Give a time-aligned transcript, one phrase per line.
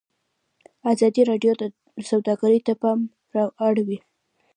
[0.93, 1.63] ازادي راډیو د
[2.09, 2.99] سوداګري ته پام
[3.67, 3.99] اړولی.